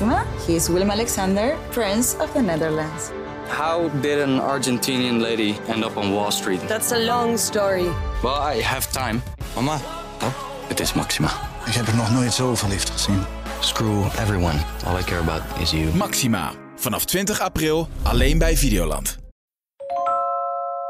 [0.00, 0.24] Maxima.
[0.46, 3.10] He is Willem Alexander, Prince of the Netherlands.
[3.48, 6.60] How did an Argentinian lady end up on Wall Street?
[6.68, 7.88] That's a long story.
[8.22, 9.22] Well, I have time.
[9.54, 9.80] Mama,
[10.22, 10.32] Oh,
[10.68, 11.28] het is Maxima.
[11.66, 13.24] ik heb er nog nooit zo verliefd gezien.
[13.60, 14.58] Screw everyone.
[14.86, 15.94] All I care about is you.
[15.94, 16.52] Maxima.
[16.76, 19.18] Vanaf 20 april alleen bij Videoland.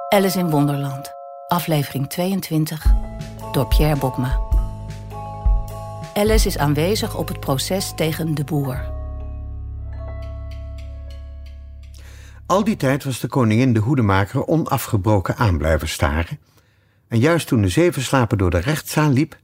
[0.09, 1.11] Alice in Wonderland.
[1.49, 2.85] Aflevering 22.
[3.53, 4.39] Door Pierre Bokma.
[6.15, 8.97] Alice is aanwezig op het proces tegen de boer.
[12.49, 16.39] Al die tijd was de koningin de hoedemaker onafgebroken aan blijven staren.
[17.09, 19.39] En juist toen de zevenslaper door de rechtszaal liep,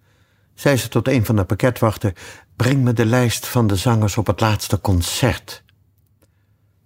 [0.55, 2.15] zei ze tot een van de pakketwachten:
[2.57, 5.63] Breng me de lijst van de zangers op het laatste concert.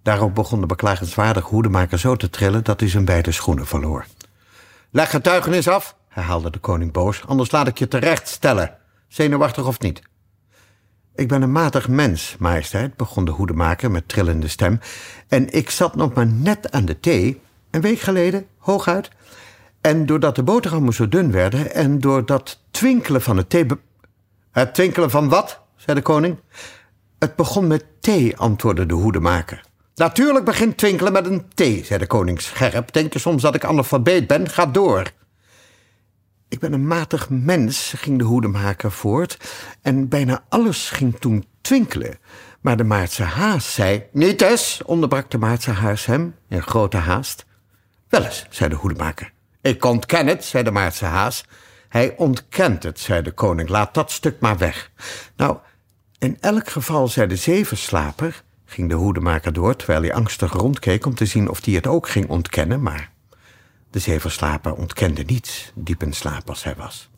[0.03, 4.05] Daarop begon de beklagenswaardige hoedemaker zo te trillen dat hij zijn beide schoenen verloor.
[4.91, 9.79] Leg getuigenis af, herhaalde de koning boos, anders laat ik je terecht stellen, zenuwachtig of
[9.79, 10.01] niet.
[11.19, 14.79] Ik ben een matig mens, majesteit, begon de hoedemaker met trillende stem.
[15.27, 19.09] En ik zat nog maar net aan de thee, een week geleden, hooguit.
[19.81, 23.65] En doordat de boterhammen zo dun werden en door dat twinkelen van het thee...
[24.51, 25.59] Het twinkelen van wat?
[25.75, 26.37] zei de koning.
[27.19, 29.61] Het begon met thee, antwoordde de hoedemaker.
[29.95, 32.93] Natuurlijk begint twinkelen met een thee, zei de koning scherp.
[32.93, 34.49] Denk je soms dat ik analfabeet ben?
[34.49, 35.03] Ga door.
[36.49, 39.37] Ik ben een matig mens, ging de hoedemaker voort.
[39.81, 42.17] En bijna alles ging toen twinkelen.
[42.61, 44.03] Maar de Maartse haas zei...
[44.11, 47.45] Niet eens, onderbrak de Maartse haas hem in grote haast.
[48.07, 49.31] Wel eens, zei de hoedemaker.
[49.61, 51.45] Ik ontken het, zei de Maartse haas.
[51.89, 53.69] Hij ontkent het, zei de koning.
[53.69, 54.91] Laat dat stuk maar weg.
[55.35, 55.57] Nou,
[56.17, 58.43] in elk geval, zei de zevenslaper...
[58.65, 61.05] ging de hoedemaker door, terwijl hij angstig rondkeek...
[61.05, 63.11] om te zien of hij het ook ging ontkennen, maar...
[63.89, 67.09] De zevenslaper ontkende niets, diep in slaap als hij was.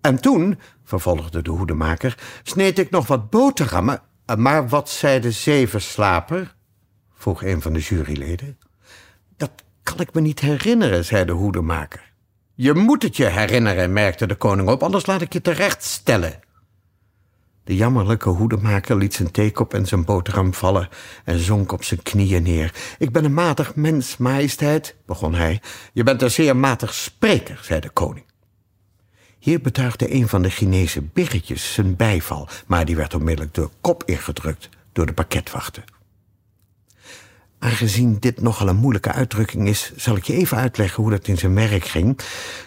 [0.00, 4.00] En toen, vervolgde de hoedemaker, sneed ik nog wat boterhammen.
[4.26, 6.54] Eh, Maar wat zei de zevenslaper?
[7.14, 8.58] vroeg een van de juryleden.
[9.36, 9.50] Dat
[9.82, 12.12] kan ik me niet herinneren, zei de hoedemaker.
[12.54, 16.40] Je moet het je herinneren, merkte de koning op, anders laat ik je terecht stellen.
[17.68, 20.88] De jammerlijke hoedemaker liet zijn theekop en zijn boterham vallen
[21.24, 22.74] en zonk op zijn knieën neer.
[22.98, 25.60] Ik ben een matig mens, majesteit, begon hij.
[25.92, 28.24] Je bent een zeer matig spreker, zei de koning.
[29.38, 34.02] Hier betuigde een van de Chinese biggetjes zijn bijval, maar die werd onmiddellijk de kop
[34.04, 35.84] ingedrukt door de pakketwachten.
[37.58, 41.38] Aangezien dit nogal een moeilijke uitdrukking is, zal ik je even uitleggen hoe dat in
[41.38, 42.18] zijn werk ging.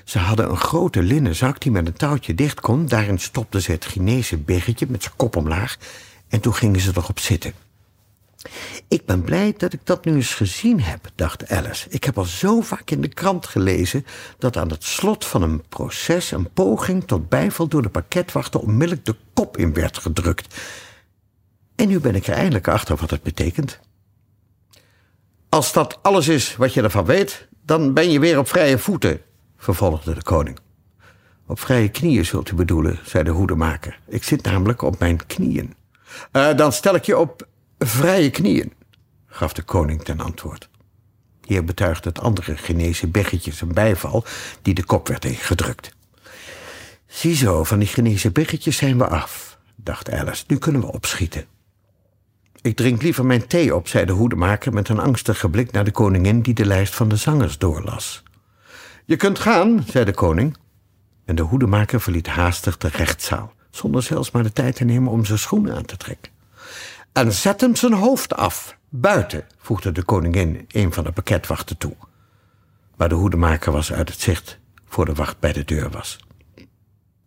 [0.04, 2.86] Ze hadden een grote linnen zak die met een touwtje dicht kon.
[2.86, 5.78] Daarin stopten ze het Chinese biggetje met zijn kop omlaag.
[6.28, 7.54] En toen gingen ze erop zitten.
[8.88, 11.90] Ik ben blij dat ik dat nu eens gezien heb, dacht Alice.
[11.90, 14.06] Ik heb al zo vaak in de krant gelezen
[14.38, 19.06] dat aan het slot van een proces een poging tot bijval door de pakketwachter onmiddellijk
[19.06, 20.56] de kop in werd gedrukt.
[21.76, 23.80] En nu ben ik er eindelijk achter wat het betekent.
[25.52, 29.22] Als dat alles is wat je ervan weet, dan ben je weer op vrije voeten,
[29.58, 30.60] vervolgde de koning.
[31.48, 34.00] Op vrije knieën zult u bedoelen, zei de hoedemaker.
[34.08, 35.76] Ik zit namelijk op mijn knieën.
[36.32, 37.48] "Eh, dan stel ik je op
[37.80, 38.74] vrije knieën,
[39.28, 40.70] gaf de koning ten antwoord.
[41.46, 44.26] Hier betuigde het andere Chinese biggetje zijn bijval,
[44.62, 45.96] die de kop werd ingedrukt.
[47.08, 50.44] Ziezo, van die Chinese biggetjes zijn we af, dacht Alice.
[50.48, 51.46] Nu kunnen we opschieten.
[52.62, 55.92] Ik drink liever mijn thee op, zei de hoedemaker met een angstige blik naar de
[55.92, 58.24] koningin die de lijst van de zangers doorlas.
[59.06, 60.58] Je kunt gaan, zei de koning.
[61.26, 65.26] En de hoedemaker verliet haastig de rechtszaal, zonder zelfs maar de tijd te nemen om
[65.26, 66.32] zijn schoenen aan te trekken.
[67.12, 71.96] En zet hem zijn hoofd af, buiten, voegde de koningin een van de pakketwachten toe.
[72.98, 76.20] Maar de hoedemaker was uit het zicht voor de wacht bij de deur was.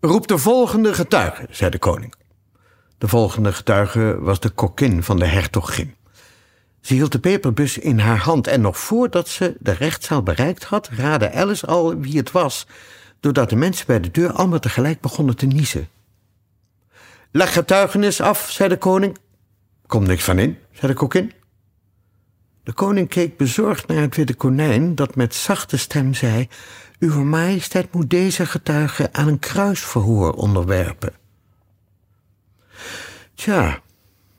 [0.01, 2.15] Roep de volgende getuige, zei de koning.
[2.99, 5.95] De volgende getuige was de kokkin van de hertogin.
[6.81, 10.89] Ze hield de peperbus in haar hand en nog voordat ze de rechtszaal bereikt had,
[10.89, 12.67] raadde Alice al wie het was,
[13.21, 15.89] doordat de mensen bij de deur allemaal tegelijk begonnen te niezen.
[17.31, 19.19] Leg getuigenis af, zei de koning.
[19.87, 21.33] Komt niks van in, zei de kokkin.
[22.63, 26.49] De koning keek bezorgd naar het witte konijn, dat met zachte stem zei:
[26.99, 31.13] Uwe majesteit moet deze getuige aan een kruisverhoor onderwerpen.
[33.35, 33.83] Tja,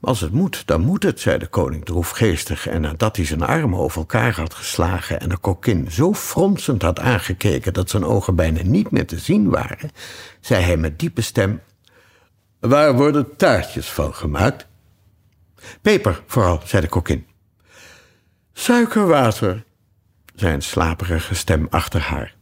[0.01, 2.67] als het moet, dan moet het, zei de koning droefgeestig.
[2.67, 6.99] En nadat hij zijn armen over elkaar had geslagen en de kokkin zo fronsend had
[6.99, 9.91] aangekeken dat zijn ogen bijna niet meer te zien waren,
[10.39, 11.61] zei hij met diepe stem:
[12.59, 14.67] Waar worden taartjes van gemaakt?
[15.81, 17.25] Peper, vooral, zei de kokkin.
[18.53, 19.63] Suikerwater,
[20.35, 22.35] zei een slaperige stem achter haar.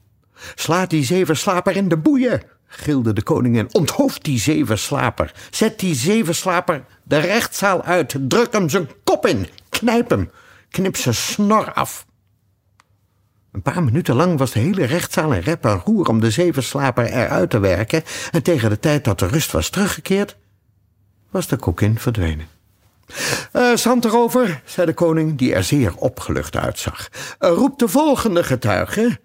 [0.55, 2.41] Slaat die zevenslaper in de boeien,
[2.75, 3.67] gilde de koningin.
[3.71, 5.33] Onthoofd die zevenslaper.
[5.49, 8.15] Zet die zevenslaper De rechtszaal uit.
[8.19, 9.47] Druk hem zijn kop in.
[9.69, 10.31] Knijp hem.
[10.69, 12.05] Knip zijn snor af.
[13.51, 17.05] Een paar minuten lang was de hele rechtszaal in rep en roer om de zevenslaper
[17.05, 18.03] eruit te werken.
[18.31, 20.37] En tegen de tijd dat de rust was teruggekeerd,
[21.29, 22.47] was de kokin verdwenen.
[23.53, 27.09] Uh, zand erover, zei de koning, die er zeer opgelucht uitzag.
[27.39, 29.19] Uh, roep de volgende getuige.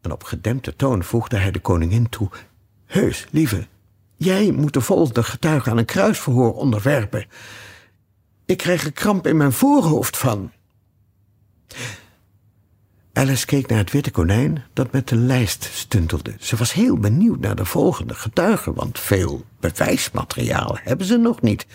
[0.00, 2.28] En op gedempte toon voegde hij de koningin toe.
[2.94, 3.66] Heus, lieve,
[4.16, 7.26] jij moet de volgende getuige aan een kruisverhoor onderwerpen.
[8.44, 10.52] Ik krijg een kramp in mijn voorhoofd van.
[13.12, 16.34] Alice keek naar het witte konijn dat met de lijst stuntelde.
[16.38, 21.66] Ze was heel benieuwd naar de volgende getuige, want veel bewijsmateriaal hebben ze nog niet,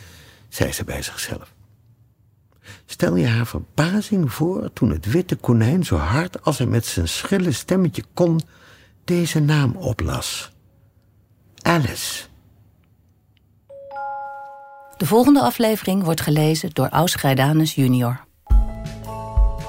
[0.49, 1.53] zei ze bij zichzelf.
[2.85, 7.07] Stel je haar verbazing voor toen het witte konijn zo hard als hij met zijn
[7.07, 8.41] schrille stemmetje kon
[9.03, 10.51] deze naam oplas.
[11.61, 12.23] Alice.
[14.97, 18.27] De volgende aflevering wordt gelezen door Aus Grijdanus junior.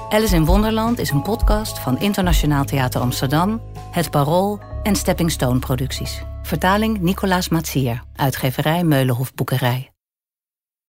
[0.09, 3.61] Alice in Wonderland is een podcast van Internationaal Theater Amsterdam,
[3.91, 6.21] Het Parool en Stepping Stone Producties.
[6.41, 9.90] Vertaling Nicolaas Matsier, uitgeverij Meulenhof Boekerij.